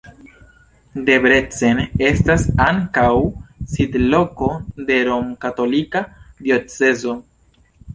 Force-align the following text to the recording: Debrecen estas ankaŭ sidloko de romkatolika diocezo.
Debrecen 1.09 1.81
estas 2.07 2.47
ankaŭ 2.69 3.13
sidloko 3.77 4.53
de 4.91 5.01
romkatolika 5.13 6.07
diocezo. 6.47 7.21